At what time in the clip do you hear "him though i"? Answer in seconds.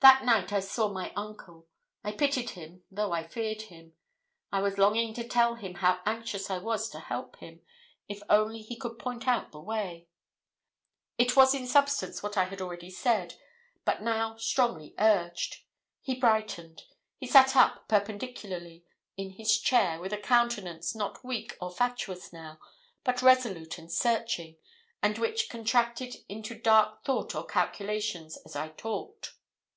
2.50-3.26